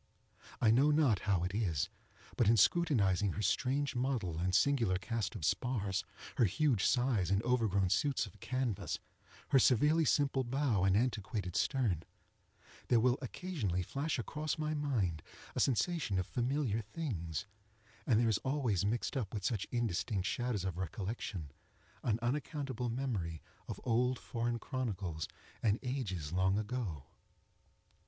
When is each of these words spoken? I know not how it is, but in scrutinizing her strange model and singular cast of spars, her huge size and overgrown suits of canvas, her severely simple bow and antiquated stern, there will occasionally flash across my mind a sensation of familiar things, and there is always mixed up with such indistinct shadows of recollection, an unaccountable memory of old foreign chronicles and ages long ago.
I 0.59 0.71
know 0.71 0.89
not 0.89 1.19
how 1.29 1.43
it 1.43 1.53
is, 1.53 1.87
but 2.35 2.49
in 2.49 2.57
scrutinizing 2.57 3.33
her 3.33 3.43
strange 3.43 3.95
model 3.95 4.39
and 4.39 4.55
singular 4.55 4.95
cast 4.97 5.35
of 5.35 5.45
spars, 5.45 6.03
her 6.37 6.45
huge 6.45 6.83
size 6.83 7.29
and 7.29 7.39
overgrown 7.43 7.91
suits 7.91 8.25
of 8.25 8.39
canvas, 8.39 8.97
her 9.49 9.59
severely 9.59 10.03
simple 10.03 10.43
bow 10.43 10.85
and 10.85 10.97
antiquated 10.97 11.55
stern, 11.55 12.01
there 12.87 12.99
will 12.99 13.19
occasionally 13.21 13.83
flash 13.83 14.17
across 14.17 14.57
my 14.57 14.73
mind 14.73 15.21
a 15.55 15.59
sensation 15.59 16.17
of 16.17 16.25
familiar 16.25 16.81
things, 16.81 17.45
and 18.07 18.19
there 18.19 18.27
is 18.27 18.39
always 18.39 18.83
mixed 18.83 19.15
up 19.15 19.31
with 19.35 19.45
such 19.45 19.67
indistinct 19.71 20.25
shadows 20.25 20.65
of 20.65 20.79
recollection, 20.79 21.51
an 22.01 22.17
unaccountable 22.23 22.89
memory 22.89 23.39
of 23.67 23.79
old 23.83 24.17
foreign 24.17 24.57
chronicles 24.57 25.27
and 25.61 25.77
ages 25.83 26.33
long 26.33 26.57
ago. 26.57 27.03